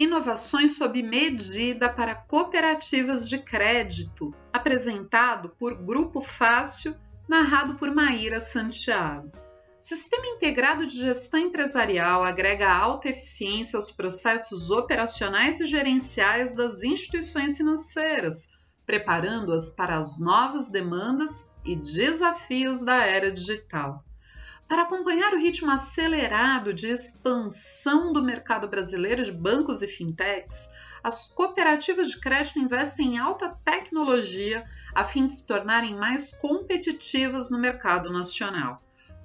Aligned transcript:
Inovações 0.00 0.78
sob 0.78 1.02
medida 1.02 1.86
para 1.86 2.14
cooperativas 2.14 3.28
de 3.28 3.36
crédito, 3.36 4.34
apresentado 4.50 5.50
por 5.58 5.74
Grupo 5.74 6.22
Fácil, 6.22 6.96
narrado 7.28 7.74
por 7.74 7.94
Maíra 7.94 8.40
Santiago. 8.40 9.30
Sistema 9.78 10.26
integrado 10.26 10.86
de 10.86 10.98
gestão 10.98 11.38
empresarial 11.38 12.24
agrega 12.24 12.72
alta 12.72 13.10
eficiência 13.10 13.76
aos 13.76 13.90
processos 13.90 14.70
operacionais 14.70 15.60
e 15.60 15.66
gerenciais 15.66 16.54
das 16.54 16.82
instituições 16.82 17.58
financeiras, 17.58 18.56
preparando-as 18.86 19.70
para 19.70 19.98
as 19.98 20.18
novas 20.18 20.72
demandas 20.72 21.52
e 21.62 21.76
desafios 21.76 22.82
da 22.82 23.04
era 23.04 23.30
digital. 23.30 24.02
Para 24.70 24.82
acompanhar 24.82 25.34
o 25.34 25.36
ritmo 25.36 25.68
acelerado 25.68 26.72
de 26.72 26.86
expansão 26.86 28.12
do 28.12 28.22
mercado 28.22 28.68
brasileiro 28.68 29.24
de 29.24 29.32
bancos 29.32 29.82
e 29.82 29.88
fintechs, 29.88 30.70
as 31.02 31.26
cooperativas 31.32 32.08
de 32.08 32.20
crédito 32.20 32.60
investem 32.60 33.16
em 33.16 33.18
alta 33.18 33.48
tecnologia 33.64 34.64
a 34.94 35.02
fim 35.02 35.26
de 35.26 35.34
se 35.34 35.44
tornarem 35.44 35.96
mais 35.96 36.36
competitivas 36.36 37.50
no 37.50 37.58
mercado 37.58 38.12
nacional. 38.12 38.80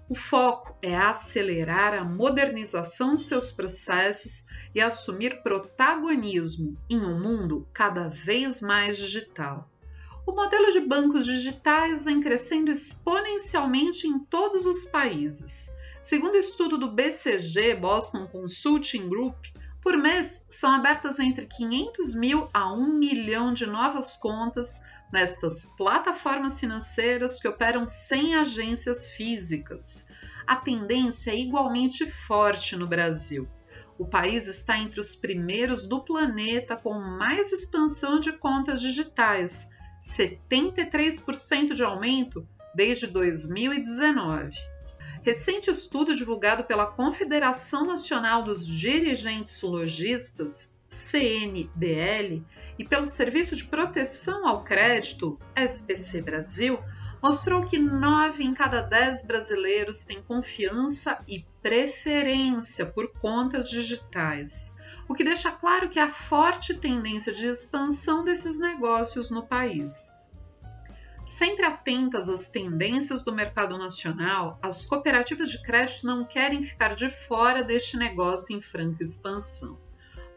O 0.09 0.15
foco 0.15 0.75
é 0.81 0.97
acelerar 0.97 1.93
a 1.93 2.03
modernização 2.03 3.15
de 3.15 3.23
seus 3.23 3.51
processos 3.51 4.47
e 4.73 4.81
assumir 4.81 5.43
protagonismo 5.43 6.75
em 6.89 7.05
um 7.05 7.19
mundo 7.21 7.67
cada 7.71 8.09
vez 8.09 8.61
mais 8.61 8.97
digital. 8.97 9.69
O 10.27 10.31
modelo 10.31 10.71
de 10.71 10.79
bancos 10.79 11.25
digitais 11.25 12.05
vem 12.05 12.19
crescendo 12.19 12.71
exponencialmente 12.71 14.07
em 14.07 14.17
todos 14.17 14.65
os 14.65 14.85
países. 14.85 15.69
Segundo 16.01 16.35
estudo 16.35 16.77
do 16.77 16.91
BCG 16.91 17.75
Boston 17.75 18.25
Consulting 18.27 19.07
Group, 19.07 19.35
por 19.83 19.95
mês 19.95 20.43
são 20.49 20.71
abertas 20.71 21.19
entre 21.19 21.45
500 21.45 22.15
mil 22.15 22.49
a 22.51 22.73
1 22.73 22.93
milhão 22.93 23.53
de 23.53 23.67
novas 23.67 24.17
contas 24.17 24.83
nestas 25.13 25.67
plataformas 25.77 26.59
financeiras 26.59 27.39
que 27.39 27.47
operam 27.47 27.85
sem 27.85 28.33
agências 28.33 29.11
físicas. 29.11 30.07
A 30.47 30.55
tendência 30.55 31.29
é 31.29 31.37
igualmente 31.37 32.09
forte 32.09 32.75
no 32.75 32.87
Brasil. 32.87 33.47
O 33.97 34.07
país 34.07 34.47
está 34.47 34.77
entre 34.77 34.99
os 34.99 35.15
primeiros 35.15 35.85
do 35.85 36.03
planeta 36.03 36.75
com 36.75 36.93
mais 36.95 37.51
expansão 37.51 38.19
de 38.19 38.33
contas 38.33 38.81
digitais, 38.81 39.69
73% 40.05 41.73
de 41.73 41.83
aumento 41.83 42.47
desde 42.75 43.07
2019. 43.07 44.51
Recente 45.23 45.71
estudo 45.71 46.15
divulgado 46.15 46.63
pela 46.63 46.85
Confederação 46.85 47.87
Nacional 47.87 48.43
dos 48.43 48.67
Dirigentes 48.67 49.61
Logistas 49.63 50.75
CNDL, 50.87 52.43
e 52.77 52.85
pelo 52.85 53.05
Serviço 53.05 53.55
de 53.55 53.65
Proteção 53.65 54.47
ao 54.47 54.63
Crédito, 54.63 55.39
SPC 55.55 56.21
Brasil, 56.21 56.77
mostrou 57.25 57.65
que 57.65 57.79
9 57.79 58.43
em 58.43 58.53
cada 58.53 58.81
10 58.81 59.25
brasileiros 59.25 60.05
têm 60.05 60.21
confiança 60.21 61.17
e 61.27 61.43
preferência 61.59 62.85
por 62.85 63.11
contas 63.13 63.67
digitais, 63.67 64.75
o 65.09 65.15
que 65.15 65.23
deixa 65.23 65.51
claro 65.51 65.89
que 65.89 65.97
há 65.97 66.07
forte 66.07 66.75
tendência 66.75 67.33
de 67.33 67.47
expansão 67.47 68.23
desses 68.23 68.59
negócios 68.59 69.31
no 69.31 69.41
país. 69.41 70.13
Sempre 71.25 71.65
atentas 71.65 72.29
às 72.29 72.47
tendências 72.47 73.23
do 73.23 73.33
mercado 73.33 73.75
nacional, 73.75 74.59
as 74.61 74.85
cooperativas 74.85 75.49
de 75.49 75.59
crédito 75.63 76.05
não 76.05 76.25
querem 76.25 76.61
ficar 76.61 76.93
de 76.93 77.09
fora 77.09 77.63
deste 77.63 77.97
negócio 77.97 78.55
em 78.55 78.61
franca 78.61 79.03
expansão. 79.03 79.79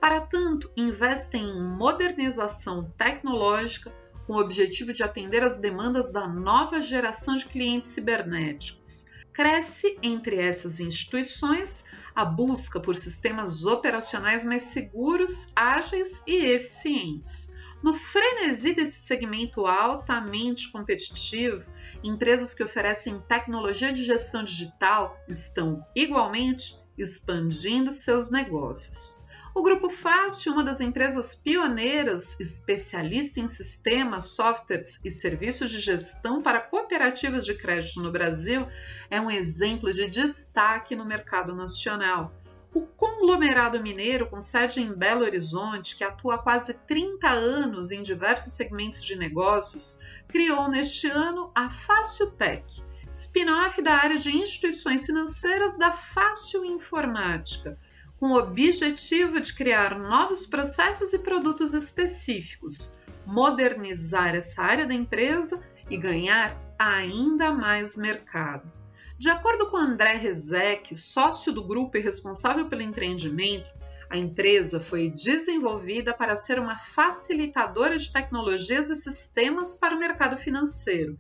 Para 0.01 0.23
tanto, 0.23 0.73
investem 0.75 1.51
em 1.51 1.69
modernização 1.69 2.91
tecnológica 2.97 3.93
com 4.29 4.35
o 4.35 4.41
objetivo 4.41 4.93
de 4.93 5.03
atender 5.03 5.43
às 5.43 5.59
demandas 5.59 6.13
da 6.13 6.29
nova 6.29 6.83
geração 6.83 7.35
de 7.35 7.47
clientes 7.47 7.93
cibernéticos. 7.93 9.07
Cresce 9.33 9.99
entre 10.03 10.37
essas 10.37 10.81
instituições 10.81 11.87
a 12.15 12.27
busca 12.27 12.79
por 12.79 12.95
sistemas 12.95 13.65
operacionais 13.65 14.45
mais 14.45 14.65
seguros, 14.65 15.51
ágeis 15.57 16.23
e 16.27 16.45
eficientes. 16.45 17.51
No 17.83 17.95
frenesi 17.95 18.75
desse 18.75 18.99
segmento 18.99 19.65
altamente 19.65 20.71
competitivo, 20.71 21.65
empresas 22.05 22.53
que 22.53 22.63
oferecem 22.63 23.19
tecnologia 23.21 23.95
de 23.95 24.05
gestão 24.05 24.45
digital 24.45 25.17
estão 25.27 25.83
igualmente 25.97 26.77
expandindo 26.99 27.93
seus 27.93 28.31
negócios. 28.31 29.27
O 29.55 29.63
Grupo 29.63 29.89
Fácil, 29.89 30.53
uma 30.53 30.63
das 30.63 30.81
empresas 30.81 31.35
pioneiras, 31.35 32.39
especialista 32.39 33.41
em 33.41 33.49
sistemas, 33.49 34.27
softwares 34.27 35.03
e 35.05 35.11
serviços 35.11 35.71
de 35.71 35.81
gestão 35.81 36.43
para 36.43 36.61
cooperativas 36.61 37.47
de 37.47 37.55
crédito 37.55 38.01
no 38.01 38.13
Brasil, 38.13 38.69
é 39.11 39.21
um 39.21 39.31
exemplo 39.31 39.93
de 39.93 40.07
destaque 40.07 40.95
no 40.95 41.05
mercado 41.05 41.55
nacional. 41.55 42.33
O 42.75 42.83
conglomerado 42.83 43.83
mineiro, 43.83 44.29
com 44.29 44.39
sede 44.39 44.81
em 44.81 44.93
Belo 44.93 45.25
Horizonte, 45.25 45.97
que 45.97 46.05
atua 46.05 46.35
há 46.35 46.39
quase 46.39 46.75
30 46.75 47.29
anos 47.29 47.91
em 47.91 48.03
diversos 48.03 48.53
segmentos 48.53 49.03
de 49.03 49.17
negócios, 49.17 49.99
criou 50.29 50.69
neste 50.69 51.09
ano 51.09 51.51
a 51.55 51.71
Fácil 51.71 52.31
Tech, 52.33 52.85
spin-off 53.15 53.81
da 53.81 53.95
área 53.95 54.19
de 54.19 54.31
instituições 54.31 55.07
financeiras 55.07 55.79
da 55.79 55.91
Fácil 55.91 56.65
Informática 56.67 57.79
com 58.19 58.33
o 58.33 58.39
objetivo 58.39 59.41
de 59.41 59.55
criar 59.55 59.99
novos 59.99 60.45
processos 60.45 61.13
e 61.13 61.21
produtos 61.21 61.73
específicos, 61.73 62.99
modernizar 63.25 64.35
essa 64.35 64.63
área 64.63 64.87
da 64.87 64.95
empresa 64.95 65.63
e 65.89 65.97
ganhar 65.97 66.57
ainda 66.79 67.53
mais 67.53 67.97
mercado. 67.97 68.71
De 69.17 69.29
acordo 69.29 69.67
com 69.67 69.77
André 69.77 70.15
Rezek, 70.15 70.95
sócio 70.97 71.53
do 71.53 71.65
grupo 71.65 71.97
e 71.97 72.01
responsável 72.01 72.67
pelo 72.67 72.83
empreendimento, 72.83 73.73
a 74.11 74.17
empresa 74.17 74.81
foi 74.81 75.11
desenvolvida 75.11 76.15
para 76.15 76.37
ser 76.37 76.59
uma 76.59 76.77
facilitadora 76.77 77.99
de 77.99 78.11
tecnologias 78.13 78.89
e 78.91 78.97
sistemas 78.97 79.77
para 79.77 79.95
o 79.95 79.99
mercado 79.99 80.37
financeiro, 80.37 81.19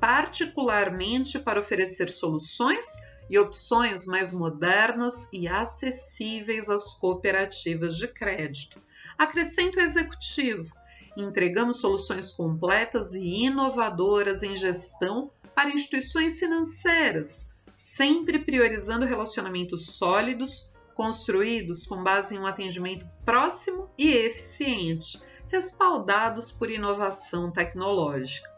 particularmente 0.00 1.38
para 1.38 1.60
oferecer 1.60 2.08
soluções 2.08 2.86
e 3.30 3.38
opções 3.38 4.08
mais 4.08 4.32
modernas 4.32 5.28
e 5.32 5.46
acessíveis 5.46 6.68
às 6.68 6.92
cooperativas 6.94 7.96
de 7.96 8.08
crédito. 8.08 8.82
Acrescento 9.16 9.78
executivo: 9.78 10.74
entregamos 11.16 11.76
soluções 11.76 12.32
completas 12.32 13.14
e 13.14 13.44
inovadoras 13.44 14.42
em 14.42 14.56
gestão 14.56 15.30
para 15.54 15.70
instituições 15.70 16.40
financeiras, 16.40 17.54
sempre 17.72 18.40
priorizando 18.40 19.06
relacionamentos 19.06 19.96
sólidos, 19.96 20.68
construídos 20.96 21.86
com 21.86 22.02
base 22.02 22.34
em 22.34 22.40
um 22.40 22.46
atendimento 22.46 23.06
próximo 23.24 23.88
e 23.96 24.10
eficiente, 24.10 25.22
respaldados 25.48 26.50
por 26.50 26.68
inovação 26.68 27.50
tecnológica. 27.50 28.50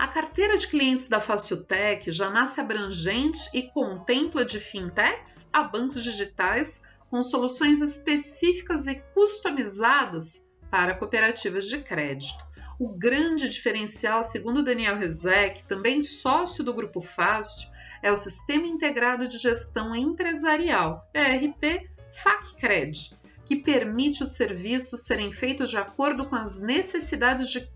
A 0.00 0.08
carteira 0.08 0.56
de 0.56 0.66
clientes 0.66 1.10
da 1.10 1.20
Faciltech 1.20 2.10
já 2.10 2.30
nasce 2.30 2.58
abrangente 2.58 3.38
e 3.52 3.64
contempla 3.64 4.46
de 4.46 4.58
fintechs 4.58 5.50
a 5.52 5.62
bancos 5.62 6.02
digitais 6.02 6.86
com 7.10 7.22
soluções 7.22 7.82
específicas 7.82 8.86
e 8.86 8.94
customizadas 9.12 10.50
para 10.70 10.94
cooperativas 10.94 11.66
de 11.66 11.82
crédito. 11.82 12.42
O 12.78 12.88
grande 12.88 13.46
diferencial, 13.50 14.24
segundo 14.24 14.62
Daniel 14.62 14.96
Rezek, 14.96 15.64
também 15.64 16.00
sócio 16.00 16.64
do 16.64 16.72
Grupo 16.72 17.02
Fácil, 17.02 17.68
é 18.02 18.10
o 18.10 18.16
Sistema 18.16 18.66
Integrado 18.66 19.28
de 19.28 19.36
Gestão 19.36 19.94
Empresarial, 19.94 21.06
ERP 21.12 21.90
FACCRED, 22.10 23.18
que 23.44 23.56
permite 23.56 24.22
os 24.22 24.34
serviços 24.34 25.04
serem 25.04 25.30
feitos 25.30 25.68
de 25.68 25.76
acordo 25.76 26.24
com 26.24 26.36
as 26.36 26.58
necessidades 26.58 27.50
de 27.50 27.68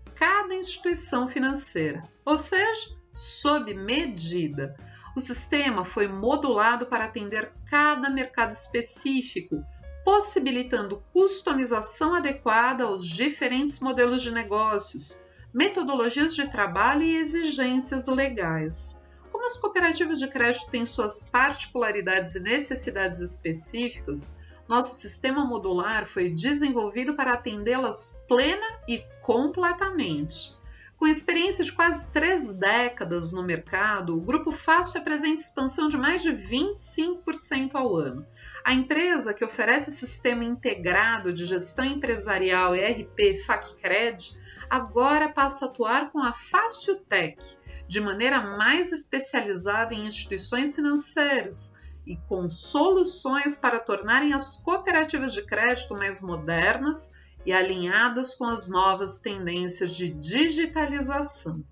cada 0.45 0.53
instituição 0.53 1.27
financeira, 1.27 2.07
ou 2.23 2.37
seja, 2.37 2.95
sob 3.15 3.73
medida. 3.73 4.77
O 5.15 5.19
sistema 5.19 5.83
foi 5.83 6.07
modulado 6.07 6.85
para 6.85 7.05
atender 7.05 7.51
cada 7.67 8.11
mercado 8.11 8.51
específico, 8.51 9.63
possibilitando 10.03 11.03
customização 11.11 12.13
adequada 12.13 12.83
aos 12.83 13.07
diferentes 13.07 13.79
modelos 13.79 14.21
de 14.21 14.29
negócios, 14.29 15.25
metodologias 15.51 16.35
de 16.35 16.47
trabalho 16.47 17.01
e 17.01 17.17
exigências 17.17 18.05
legais. 18.05 19.01
Como 19.31 19.47
as 19.47 19.57
cooperativas 19.57 20.19
de 20.19 20.27
crédito 20.27 20.69
têm 20.69 20.85
suas 20.85 21.27
particularidades 21.27 22.35
e 22.35 22.39
necessidades 22.39 23.19
específicas, 23.19 24.37
nosso 24.67 24.95
sistema 24.95 25.45
modular 25.45 26.05
foi 26.05 26.29
desenvolvido 26.29 27.15
para 27.15 27.33
atendê-las 27.33 28.23
plena 28.27 28.65
e 28.87 29.03
completamente. 29.21 30.55
Com 30.97 31.05
experiência 31.07 31.63
de 31.63 31.73
quase 31.73 32.11
três 32.11 32.53
décadas 32.53 33.31
no 33.31 33.43
mercado, 33.43 34.17
o 34.17 34.21
Grupo 34.21 34.51
Fácil 34.51 35.01
apresenta 35.01 35.41
expansão 35.41 35.89
de 35.89 35.97
mais 35.97 36.21
de 36.21 36.31
25% 36.31 37.71
ao 37.75 37.95
ano. 37.95 38.25
A 38.63 38.73
empresa, 38.73 39.33
que 39.33 39.43
oferece 39.43 39.89
o 39.89 39.93
sistema 39.93 40.43
integrado 40.43 41.33
de 41.33 41.45
gestão 41.45 41.85
empresarial 41.85 42.73
ERP 42.73 43.37
FacCred, 43.45 44.39
agora 44.69 45.29
passa 45.29 45.65
a 45.65 45.67
atuar 45.67 46.11
com 46.11 46.19
a 46.19 46.31
Fácil 46.31 46.95
Tech, 46.95 47.37
de 47.87 47.99
maneira 47.99 48.41
mais 48.57 48.91
especializada 48.91 49.93
em 49.93 50.07
instituições 50.07 50.75
financeiras 50.75 51.75
e 52.05 52.17
com 52.27 52.49
soluções 52.49 53.57
para 53.57 53.79
tornarem 53.79 54.33
as 54.33 54.57
cooperativas 54.57 55.33
de 55.33 55.41
crédito 55.43 55.93
mais 55.95 56.21
modernas 56.21 57.13
e 57.45 57.53
alinhadas 57.53 58.35
com 58.35 58.45
as 58.45 58.67
novas 58.67 59.19
tendências 59.19 59.95
de 59.95 60.09
digitalização. 60.09 61.63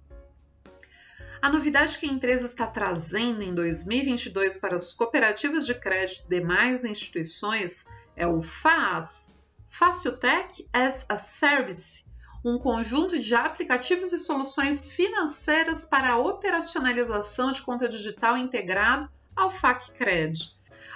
A 1.42 1.50
novidade 1.50 1.98
que 1.98 2.08
a 2.08 2.12
empresa 2.12 2.46
está 2.46 2.66
trazendo 2.66 3.42
em 3.42 3.54
2022 3.54 4.58
para 4.58 4.76
as 4.76 4.94
cooperativas 4.94 5.66
de 5.66 5.76
crédito 5.76 6.26
e 6.26 6.30
demais 6.30 6.86
instituições 6.86 7.86
é 8.16 8.26
o 8.26 8.42
FAAS, 8.42 9.38
Faciltech 9.68 10.66
as 10.72 11.10
a 11.10 11.18
Service, 11.18 12.06
um 12.46 12.58
conjunto 12.58 13.20
de 13.20 13.36
aplicativos 13.36 14.14
e 14.14 14.20
soluções 14.20 14.90
financeiras 14.90 15.84
para 15.84 16.12
a 16.12 16.18
operacionalização 16.18 17.52
de 17.52 17.62
conta 17.62 17.90
digital 17.90 18.38
integrado 18.38 19.10
ao 19.36 19.50
FacCred. 19.50 20.52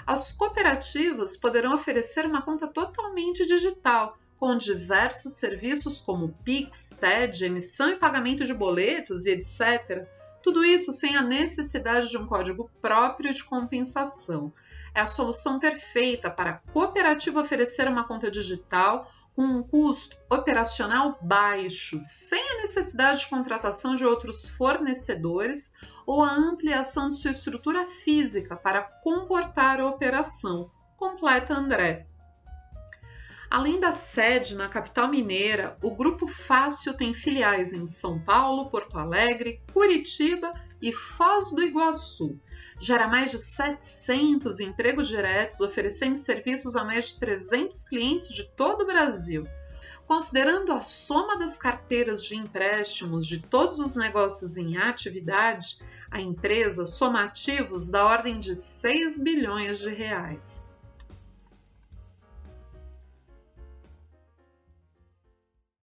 As 0.05 0.31
cooperativas 0.31 1.35
poderão 1.35 1.73
oferecer 1.73 2.25
uma 2.25 2.41
conta 2.41 2.67
totalmente 2.67 3.45
digital, 3.45 4.17
com 4.39 4.55
diversos 4.55 5.33
serviços 5.33 5.99
como 5.99 6.33
Pix, 6.43 6.95
TED, 6.99 7.45
emissão 7.45 7.89
e 7.89 7.97
pagamento 7.97 8.45
de 8.45 8.53
boletos 8.53 9.25
e 9.25 9.31
etc. 9.31 10.07
Tudo 10.41 10.63
isso 10.63 10.91
sem 10.91 11.17
a 11.17 11.21
necessidade 11.21 12.09
de 12.09 12.17
um 12.17 12.25
código 12.25 12.71
próprio 12.81 13.33
de 13.33 13.43
compensação. 13.43 14.53
É 14.93 15.01
a 15.01 15.07
solução 15.07 15.59
perfeita 15.59 16.29
para 16.29 16.51
a 16.51 16.71
cooperativa 16.71 17.41
oferecer 17.41 17.87
uma 17.87 18.07
conta 18.07 18.31
digital 18.31 19.11
com 19.37 19.43
um 19.43 19.61
custo 19.61 20.17
operacional 20.31 21.19
baixo, 21.21 21.99
sem 21.99 22.41
a 22.53 22.55
necessidade 22.63 23.19
de 23.19 23.27
contratação 23.27 23.93
de 23.93 24.03
outros 24.03 24.49
fornecedores 24.49 25.75
ou 26.07 26.23
a 26.23 26.33
ampliação 26.33 27.11
de 27.11 27.17
sua 27.17 27.29
estrutura 27.29 27.85
física 27.85 28.55
para 28.55 28.81
comportar 28.81 29.79
a 29.79 29.85
operação. 29.85 30.71
Completa 30.97 31.53
André. 31.53 32.07
Além 33.47 33.79
da 33.79 33.91
sede 33.91 34.55
na 34.55 34.67
capital 34.67 35.07
mineira, 35.07 35.77
o 35.83 35.91
Grupo 35.91 36.25
Fácil 36.25 36.95
tem 36.95 37.13
filiais 37.13 37.73
em 37.73 37.85
São 37.85 38.19
Paulo, 38.19 38.71
Porto 38.71 38.97
Alegre, 38.97 39.61
Curitiba 39.71 40.51
e 40.81 40.91
Foz 40.91 41.51
do 41.51 41.63
Iguaçu. 41.63 42.39
Gera 42.79 43.07
mais 43.07 43.31
de 43.31 43.39
700 43.39 44.59
empregos 44.59 45.07
diretos, 45.07 45.59
oferecendo 45.61 46.15
serviços 46.15 46.75
a 46.75 46.83
mais 46.83 47.09
de 47.09 47.19
300 47.19 47.85
clientes 47.85 48.29
de 48.29 48.43
todo 48.43 48.81
o 48.81 48.85
Brasil. 48.85 49.47
Considerando 50.05 50.71
a 50.71 50.81
soma 50.81 51.37
das 51.37 51.57
carteiras 51.57 52.23
de 52.23 52.35
empréstimos 52.35 53.25
de 53.25 53.39
todos 53.39 53.79
os 53.79 53.95
negócios 53.95 54.55
em 54.55 54.77
atividade, 54.77 55.79
a 56.09 56.21
empresa 56.21 56.85
soma 56.85 57.25
ativos 57.25 57.89
da 57.89 58.05
ordem 58.05 58.39
de 58.39 58.55
6 58.55 59.21
bilhões 59.21 59.79
de 59.79 59.89
reais. 59.89 60.76